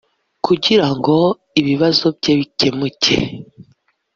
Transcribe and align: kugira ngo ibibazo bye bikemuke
kugira 0.45 0.87
ngo 0.95 1.17
ibibazo 1.59 2.05
bye 2.17 2.33
bikemuke 2.39 3.15